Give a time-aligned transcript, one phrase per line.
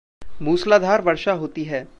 [0.41, 1.87] मुसलाधार वर्षा होती है।